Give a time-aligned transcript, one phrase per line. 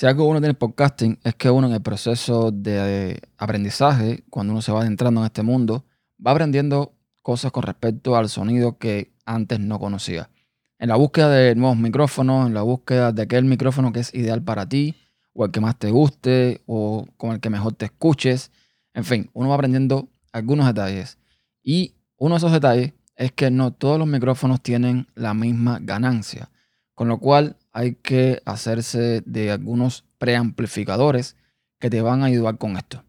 [0.00, 4.62] Si algo uno tiene podcasting es que uno en el proceso de aprendizaje, cuando uno
[4.62, 5.84] se va adentrando en este mundo,
[6.26, 10.30] va aprendiendo cosas con respecto al sonido que antes no conocía.
[10.78, 14.42] En la búsqueda de nuevos micrófonos, en la búsqueda de aquel micrófono que es ideal
[14.42, 14.96] para ti,
[15.34, 18.52] o el que más te guste, o con el que mejor te escuches.
[18.94, 21.18] En fin, uno va aprendiendo algunos detalles.
[21.62, 26.48] Y uno de esos detalles es que no todos los micrófonos tienen la misma ganancia.
[26.94, 31.36] Con lo cual hay que hacerse de algunos preamplificadores
[31.78, 33.04] que te van a ayudar con esto.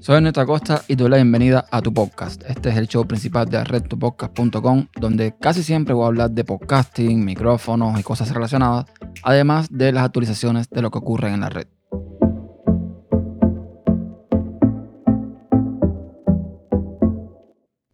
[0.00, 2.40] Soy Ernesto Acosta y doy la bienvenida a tu podcast.
[2.48, 7.24] Este es el show principal de RedToPodcast.com, donde casi siempre voy a hablar de podcasting,
[7.24, 8.84] micrófonos y cosas relacionadas,
[9.24, 11.66] además de las actualizaciones de lo que ocurre en la red.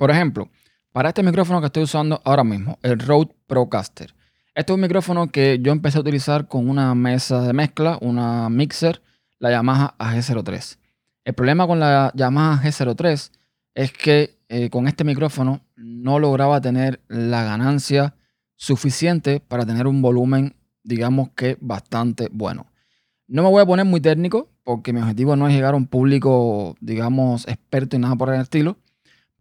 [0.03, 0.51] Por ejemplo,
[0.91, 4.13] para este micrófono que estoy usando ahora mismo, el Rode Procaster.
[4.53, 8.49] Este es un micrófono que yo empecé a utilizar con una mesa de mezcla, una
[8.49, 9.01] mixer,
[9.39, 10.79] la Yamaha AG03.
[11.25, 13.31] El problema con la Yamaha G03
[13.77, 18.17] es que eh, con este micrófono no lograba tener la ganancia
[18.57, 22.67] suficiente para tener un volumen, digamos que bastante bueno.
[23.29, 25.87] No me voy a poner muy técnico porque mi objetivo no es llegar a un
[25.87, 28.79] público, digamos, experto y nada por el estilo.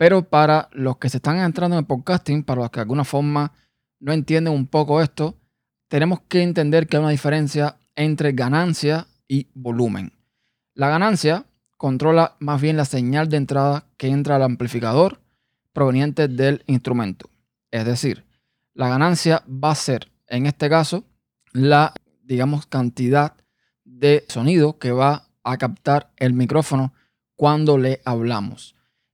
[0.01, 3.03] Pero para los que se están entrando en el podcasting, para los que de alguna
[3.03, 3.53] forma
[3.99, 5.37] no entienden un poco esto,
[5.89, 10.11] tenemos que entender que hay una diferencia entre ganancia y volumen.
[10.73, 11.45] La ganancia
[11.77, 15.21] controla más bien la señal de entrada que entra al amplificador
[15.71, 17.29] proveniente del instrumento.
[17.69, 18.25] Es decir,
[18.73, 21.03] la ganancia va a ser, en este caso,
[21.53, 23.35] la, digamos, cantidad
[23.83, 26.91] de sonido que va a captar el micrófono
[27.35, 28.73] cuando le hablamos.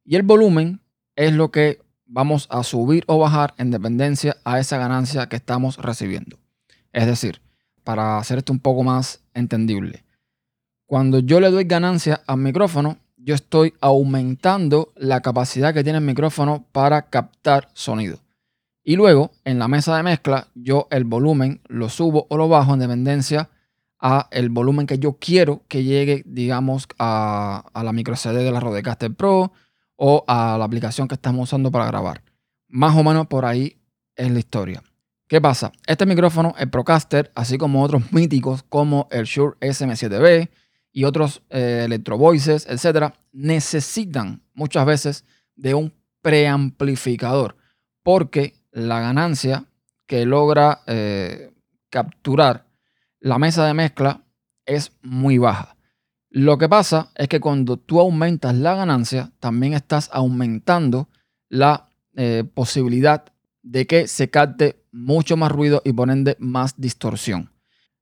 [0.09, 0.79] Y el volumen
[1.17, 5.75] es lo que vamos a subir o bajar en dependencia a esa ganancia que estamos
[5.75, 6.37] recibiendo.
[6.93, 7.41] Es decir,
[7.83, 10.05] para hacer esto un poco más entendible,
[10.85, 16.05] cuando yo le doy ganancia al micrófono, yo estoy aumentando la capacidad que tiene el
[16.05, 18.19] micrófono para captar sonido.
[18.85, 22.73] Y luego, en la mesa de mezcla, yo el volumen lo subo o lo bajo
[22.73, 23.49] en dependencia
[23.99, 28.51] a el volumen que yo quiero que llegue, digamos, a, a la micro CD de
[28.51, 29.51] la Rodecaster Pro
[29.97, 32.23] o a la aplicación que estamos usando para grabar.
[32.69, 33.77] Más o menos por ahí
[34.15, 34.81] es la historia.
[35.27, 35.73] ¿Qué pasa?
[35.85, 40.49] Este micrófono, el Procaster, así como otros míticos como el Shure SM7B
[40.93, 42.67] y otros eh, Electro Voices,
[43.33, 45.25] necesitan muchas veces
[45.55, 47.57] de un preamplificador
[48.03, 49.65] porque la ganancia
[50.05, 51.51] que logra eh,
[51.89, 52.67] capturar
[53.19, 54.21] la mesa de mezcla
[54.65, 55.76] es muy baja.
[56.29, 61.07] Lo que pasa es que cuando tú aumentas la ganancia, también estás aumentando
[61.49, 63.25] la eh, posibilidad
[63.63, 67.51] de que se capte mucho más ruido y por más distorsión.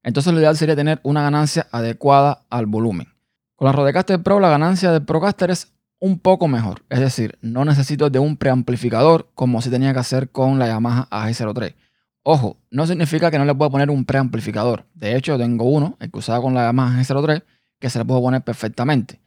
[0.04, 3.08] Entonces lo ideal sería tener una ganancia adecuada al volumen.
[3.56, 6.84] Con la Rodecaster Pro la ganancia del Procaster es un poco mejor.
[6.90, 11.08] Es decir, no necesito de un preamplificador como se tenía que hacer con la Yamaha
[11.10, 11.74] AG03.
[12.22, 14.86] Ojo, no significa que no le pueda poner un preamplificador.
[14.94, 17.44] De hecho, tengo uno, el que usaba con la Yamaha AG03,
[17.80, 19.20] que se le puedo poner perfectamente.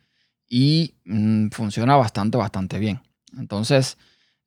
[0.48, 3.00] Y mm, funciona bastante, bastante bien.
[3.36, 3.98] Entonces,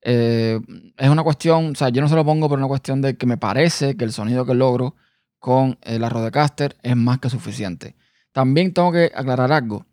[0.02, 0.60] eh,
[0.98, 3.26] es una cuestión, o sea, yo no se lo pongo por una cuestión de que
[3.26, 4.96] me parece que el sonido que logro
[5.40, 7.96] con la Rodecaster es más que suficiente.
[8.32, 9.86] También tengo que aclarar algo.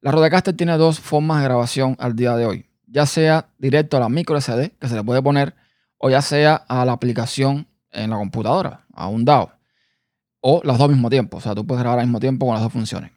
[0.00, 2.66] La Rodecaster tiene dos formas de grabación al día de hoy.
[2.86, 5.54] Ya sea directo a la micro SD, que se le puede poner,
[5.98, 9.50] o ya sea a la aplicación en la computadora, a un DAO.
[10.40, 11.38] O las dos al mismo tiempo.
[11.38, 13.13] O sea, tú puedes grabar al mismo tiempo con las dos funciones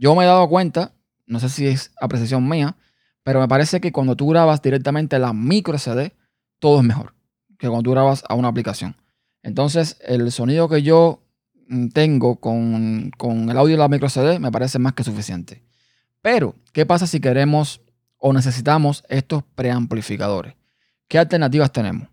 [0.00, 0.94] yo me he dado cuenta,
[1.26, 2.74] no sé si es apreciación mía,
[3.22, 6.14] pero me parece que cuando tú grabas directamente la micro CD,
[6.58, 7.14] todo es mejor
[7.58, 8.96] que cuando tú grabas a una aplicación.
[9.42, 11.22] Entonces, el sonido que yo
[11.68, 15.62] mm, tengo con, el audio de la micro CD me parece más que suficiente.
[16.22, 17.82] Pero, ¿qué pasa si queremos
[18.16, 20.54] o necesitamos estos preamplificadores?
[21.08, 22.08] ¿Qué alternativas tenemos?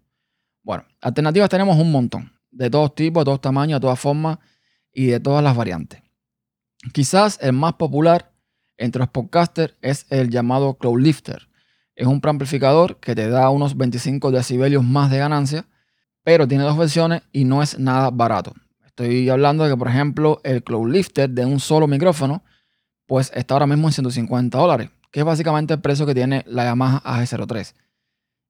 [0.62, 4.40] Bueno, alternativas tenemos un montón, de todos tipos, de todos tamaños, de todas formas
[4.92, 6.01] y de todas las variantes.
[6.94, 8.32] Quizás el más popular
[8.78, 11.50] entre los podcasters es el llamado Cloudlifter.
[11.96, 15.66] Es un preamplificador que te da unos 25 decibelios más de ganancia,
[16.24, 18.54] pero tiene dos versiones y no es nada barato.
[18.86, 22.44] Estoy hablando de que, por ejemplo, el Cloudlifter de un solo micrófono,
[23.08, 26.66] pues está ahora mismo en 150 dólares, que es básicamente el precio que tiene la
[26.66, 27.74] Yamaha AG03.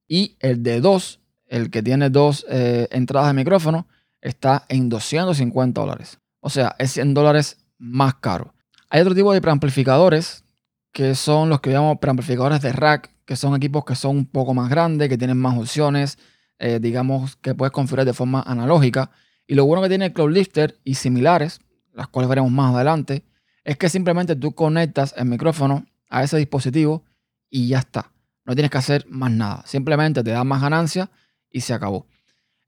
[0.08, 3.86] Y el de dos, el que tiene dos eh, entradas de micrófono,
[4.20, 6.18] está en 250 dólares.
[6.40, 8.54] O sea, es 100 dólares más caro.
[8.90, 10.44] Hay otro tipo de preamplificadores
[10.92, 14.54] que son los que llamamos preamplificadores de rack, que son equipos que son un poco
[14.54, 16.18] más grandes, que tienen más opciones,
[16.58, 19.10] eh, digamos que puedes configurar de forma analógica.
[19.46, 21.60] Y lo bueno que tiene el Cloud Lifter y similares,
[21.92, 23.24] las cuales veremos más adelante,
[23.64, 27.04] es que simplemente tú conectas el micrófono a ese dispositivo
[27.50, 28.12] y ya está.
[28.44, 29.62] No tienes que hacer más nada.
[29.66, 31.10] Simplemente te da más ganancia
[31.50, 32.06] y se acabó.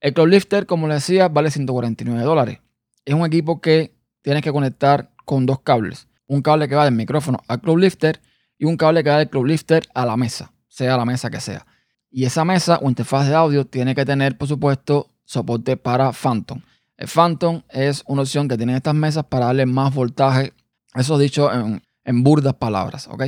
[0.00, 2.60] El Cloud Lifter, como les decía, vale 149 dólares.
[3.04, 6.08] Es un equipo que tienes que conectar con dos cables.
[6.26, 8.20] Un cable que va del micrófono al Cloud Lifter
[8.58, 11.40] y un cable que va del Cloud Lifter a la mesa, sea la mesa que
[11.40, 11.66] sea.
[12.10, 16.60] Y esa mesa o interfaz de audio tiene que tener, por supuesto, soporte para Phantom.
[16.96, 20.52] El Phantom es una opción que tienen estas mesas para darle más voltaje.
[20.94, 23.24] Eso dicho en, burdas palabras, ¿ok?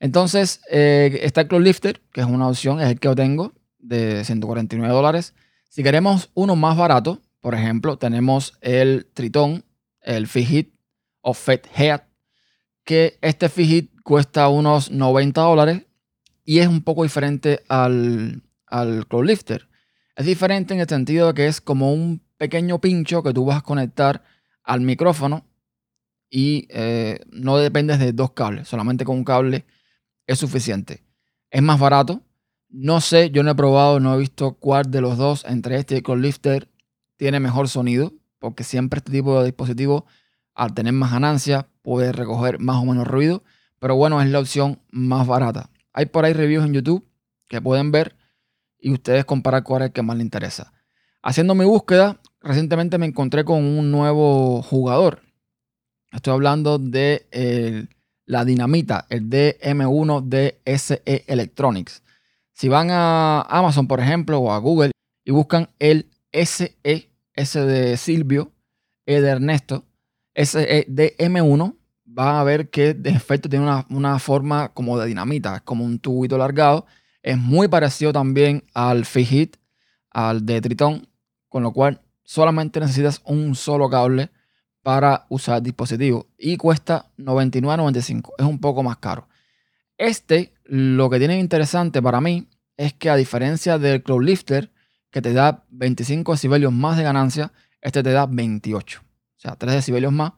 [0.00, 3.52] Entonces, eh, está el Cloud Lifter, que es una opción, es el que yo tengo,
[3.78, 5.34] de 149 dólares.
[5.68, 9.64] Si queremos uno más barato, por ejemplo, tenemos el Triton,
[10.08, 10.74] el Fijit
[11.20, 12.00] o Fed Head,
[12.84, 15.86] que este Fijit cuesta unos 90 dólares
[16.44, 19.68] y es un poco diferente al, al Lifter.
[20.16, 23.58] Es diferente en el sentido de que es como un pequeño pincho que tú vas
[23.58, 24.24] a conectar
[24.64, 25.44] al micrófono
[26.30, 29.66] y eh, no dependes de dos cables, solamente con un cable
[30.26, 31.04] es suficiente.
[31.50, 32.22] Es más barato.
[32.70, 35.96] No sé, yo no he probado, no he visto cuál de los dos entre este
[35.96, 36.68] y el Lifter
[37.16, 40.06] tiene mejor sonido, porque siempre este tipo de dispositivo,
[40.54, 43.42] al tener más ganancia, puede recoger más o menos ruido,
[43.78, 45.70] pero bueno, es la opción más barata.
[45.92, 47.08] Hay por ahí reviews en YouTube
[47.48, 48.16] que pueden ver
[48.78, 50.72] y ustedes comparar cuál es el que más les interesa.
[51.22, 55.22] Haciendo mi búsqueda, recientemente me encontré con un nuevo jugador.
[56.12, 57.88] Estoy hablando de
[58.26, 62.02] la dinamita, el DM1 de SE Electronics.
[62.52, 64.90] Si van a Amazon, por ejemplo, o a Google
[65.24, 67.07] y buscan el SE,
[67.38, 68.52] S de Silvio,
[69.06, 69.84] E de Ernesto,
[70.34, 75.62] SE DM1, van a ver que de efecto tiene una, forma como de dinamita, es
[75.62, 76.86] como un tubito largado.
[77.22, 79.56] Es muy parecido también al Fijit,
[80.10, 81.08] al de Triton,
[81.48, 84.30] con lo cual solamente necesitas un solo cable
[84.82, 89.28] para usar el dispositivo y cuesta 99.95, es un poco más caro.
[89.96, 94.72] Este, lo que tiene interesante para mí es que a diferencia del Cloud Lifter,
[95.10, 99.74] que te da 25 decibelios más de ganancia, este te da 28, o sea, 3
[99.74, 100.32] decibelios más,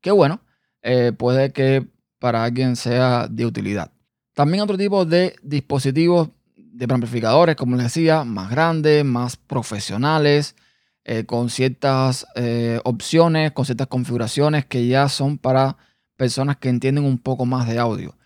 [0.00, 0.40] que bueno,
[0.82, 1.86] eh, puede que
[2.18, 3.90] para alguien sea de utilidad.
[4.34, 10.56] También otro tipo de dispositivos de amplificadores, como les decía, más grandes, más profesionales,
[11.04, 15.76] eh, con ciertas eh, opciones, con ciertas configuraciones que ya son para
[16.16, 18.16] personas que entienden un poco más de audio.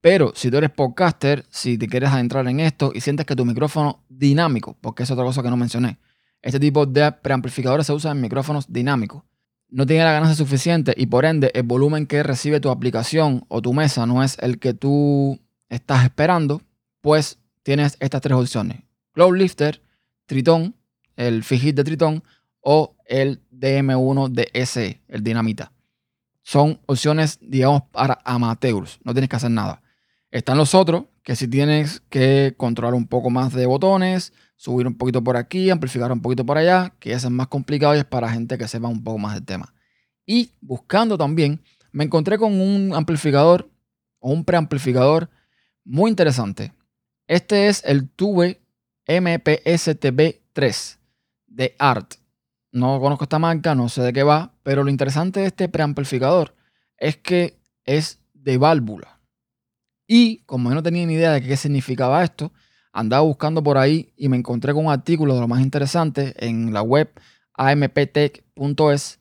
[0.00, 3.44] Pero si tú eres podcaster, si te quieres adentrar en esto y sientes que tu
[3.44, 5.98] micrófono dinámico, porque es otra cosa que no mencioné,
[6.40, 9.24] este tipo de preamplificadores se usa en micrófonos dinámicos
[9.70, 13.60] no tiene la ganancia suficiente y por ende el volumen que recibe tu aplicación o
[13.62, 16.62] tu mesa no es el que tú estás esperando,
[17.00, 18.82] pues tienes estas tres opciones.
[19.14, 19.82] Lifter,
[20.26, 20.74] Triton,
[21.16, 22.22] el Fijit de Triton
[22.60, 25.72] o el DM1 de SE, el Dinamita.
[26.42, 28.98] Son opciones, digamos, para amateurs.
[29.04, 29.82] No tienes que hacer nada.
[30.30, 34.96] Están los otros, que si tienes que controlar un poco más de botones, subir un
[34.96, 38.30] poquito por aquí, amplificar un poquito por allá, que es más complicado y es para
[38.30, 39.72] gente que sepa un poco más del tema.
[40.26, 43.70] Y buscando también, me encontré con un amplificador
[44.18, 45.30] o un preamplificador
[45.84, 46.74] muy interesante.
[47.26, 48.60] Este es el Tube
[49.06, 50.98] MPSTB3
[51.46, 52.16] de ART.
[52.70, 56.54] No conozco esta marca, no sé de qué va, pero lo interesante de este preamplificador
[56.98, 59.17] es que es de válvula.
[60.10, 62.50] Y como yo no tenía ni idea de qué significaba esto,
[62.92, 66.72] andaba buscando por ahí y me encontré con un artículo de lo más interesante en
[66.72, 67.12] la web
[67.52, 69.20] amptech.es,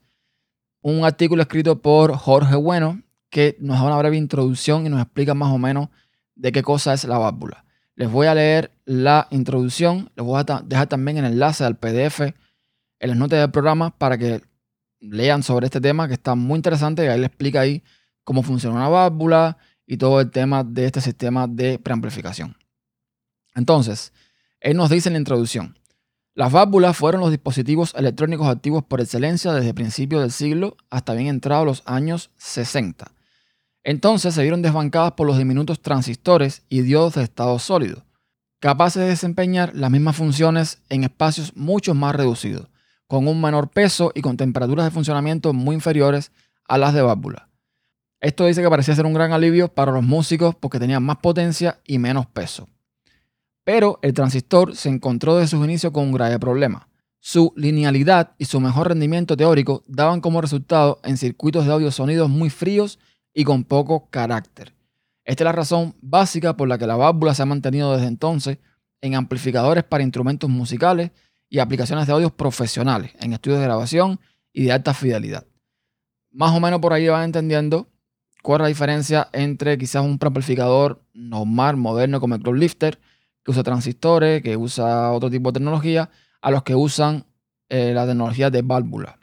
[0.82, 5.34] un artículo escrito por Jorge Bueno que nos da una breve introducción y nos explica
[5.34, 5.90] más o menos
[6.36, 7.66] de qué cosa es la válvula.
[7.96, 12.22] Les voy a leer la introducción, les voy a dejar también el enlace al PDF
[12.22, 14.42] en las notas del programa para que
[15.02, 17.84] lean sobre este tema que está muy interesante y ahí le explica ahí
[18.24, 22.56] cómo funciona una válvula y todo el tema de este sistema de preamplificación.
[23.56, 24.14] Entonces,
[24.60, 25.80] él nos dice en la introducción,
[26.36, 31.28] las válvulas fueron los dispositivos electrónicos activos por excelencia desde principios del siglo hasta bien
[31.28, 33.12] entrados los años 60.
[33.84, 38.06] Entonces se vieron desbancadas por los diminutos transistores y diodos de estado sólido,
[38.60, 42.68] capaces de desempeñar las mismas funciones en espacios mucho más reducidos,
[43.08, 46.32] con un menor peso y con temperaturas de funcionamiento muy inferiores
[46.68, 47.50] a las de válvula.
[48.20, 51.80] Esto dice que parecía ser un gran alivio para los músicos porque tenían más potencia
[51.86, 52.68] y menos peso.
[53.64, 56.88] Pero el transistor se encontró desde sus inicios con un grave problema.
[57.20, 62.30] Su linealidad y su mejor rendimiento teórico daban como resultado en circuitos de audio sonidos
[62.30, 62.98] muy fríos
[63.34, 64.74] y con poco carácter.
[65.24, 68.60] Esta es la razón básica por la que la válvula se ha mantenido desde entonces
[69.02, 71.12] en amplificadores para instrumentos musicales
[71.50, 74.20] y aplicaciones de audio profesionales, en estudios de grabación
[74.54, 75.46] y de alta fidelidad.
[76.32, 77.90] Más o menos por ahí van entendiendo
[78.42, 83.00] cuál es la diferencia entre quizás un amplificador normal, moderno como el Club Lifter,
[83.44, 86.10] que usa transistores, que usa otro tipo de tecnología,
[86.42, 87.26] a los que usan
[87.70, 89.18] eh, la tecnología de válvula.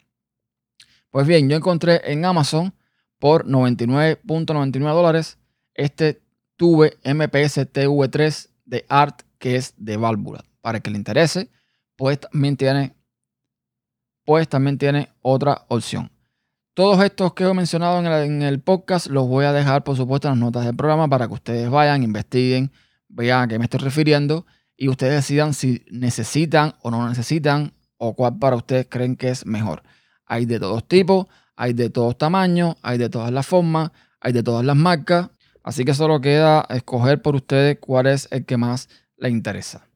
[1.09, 2.73] Pues bien, yo encontré en Amazon
[3.19, 5.37] por 99.99 dólares
[5.73, 6.21] este
[6.57, 10.43] Tube MPS TV3 de Art que es de válvula.
[10.61, 11.49] Para el que le interese,
[11.95, 12.95] pues también tiene,
[14.25, 16.11] pues también tiene otra opción.
[16.75, 20.33] Todos estos que he mencionado en el, podcast los voy a dejar, por supuesto, en
[20.33, 22.69] las notas del programa para que ustedes vayan, investiguen,
[23.07, 28.13] vean a qué me estoy refiriendo y ustedes decidan si necesitan o no necesitan o
[28.13, 29.83] cuál para ustedes creen que es mejor.
[30.25, 34.43] Hay de todos tipos, hay de todos tamaños, hay de todas las formas, hay de
[34.43, 35.29] todas las marcas.
[35.63, 39.87] Así que solo queda escoger por ustedes cuál es el que más les interesa.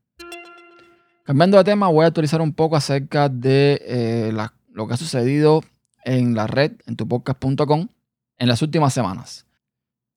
[1.26, 4.34] Cambiando de tema, voy a actualizar un poco acerca de eh,
[4.72, 5.62] lo que ha sucedido
[6.04, 7.88] en la red, en tupodcast.com,
[8.38, 9.46] en las últimas semanas.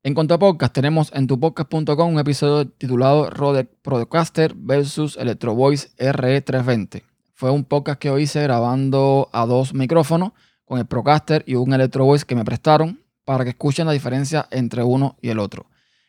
[0.05, 5.91] En cuanto a podcast, tenemos en tupodcast.com un episodio titulado Rode Procaster versus Electro Voice
[5.97, 7.03] RE320.
[7.35, 10.33] Fue un podcast que hice grabando a dos micrófonos
[10.65, 14.49] con el Procaster y un Electro Voice que me prestaron para que escuchen la diferencia
[14.51, 15.67] entre uno y el otro.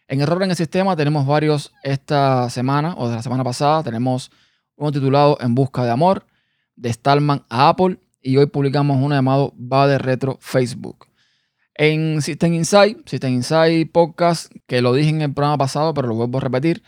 [0.07, 3.83] En Error en el Sistema tenemos varios esta semana o de la semana pasada.
[3.83, 4.31] Tenemos
[4.75, 6.25] uno titulado En Busca de Amor,
[6.75, 11.07] de Stallman a Apple, y hoy publicamos uno llamado Va de Retro Facebook.
[11.75, 16.15] En System Insight, System Insight Podcast, que lo dije en el programa pasado, pero lo
[16.15, 16.83] vuelvo a repetir,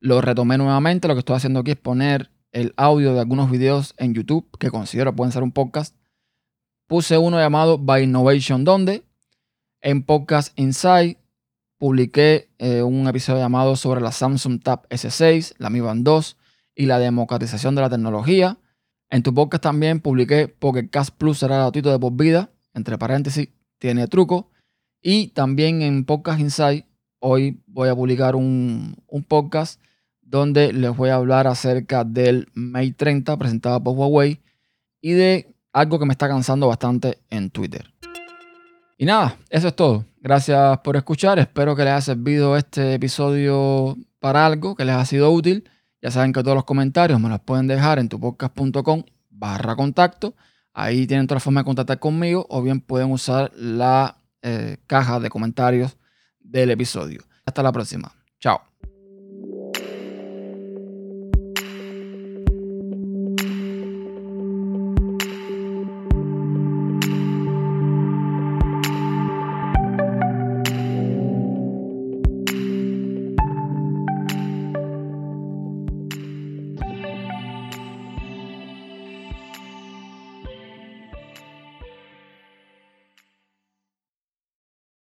[0.00, 1.08] lo retomé nuevamente.
[1.08, 4.70] Lo que estoy haciendo aquí es poner el audio de algunos videos en YouTube que
[4.70, 5.96] considero pueden ser un podcast.
[6.86, 9.02] Puse uno llamado By Innovation, donde
[9.80, 11.18] en Podcast Insight
[11.78, 16.36] publiqué eh, un episodio llamado sobre la Samsung Tab S6, la Mi Band 2
[16.74, 18.58] y la democratización de la tecnología.
[19.10, 23.48] En tu podcast también publiqué Pocket Cast Plus será gratuito de por vida, entre paréntesis,
[23.78, 24.50] tiene truco.
[25.02, 26.86] Y también en Podcast Insight,
[27.20, 29.80] hoy voy a publicar un, un podcast
[30.22, 34.40] donde les voy a hablar acerca del Mate 30 presentado por Huawei
[35.00, 37.92] y de algo que me está cansando bastante en Twitter.
[38.96, 40.04] Y nada, eso es todo.
[40.20, 41.38] Gracias por escuchar.
[41.38, 45.68] Espero que les haya servido este episodio para algo, que les ha sido útil.
[46.04, 50.36] Ya saben que todos los comentarios me los pueden dejar en tupodcast.com barra contacto.
[50.74, 55.30] Ahí tienen otra forma de contactar conmigo o bien pueden usar la eh, caja de
[55.30, 55.96] comentarios
[56.38, 57.22] del episodio.
[57.46, 58.12] Hasta la próxima.
[58.38, 58.73] Chao.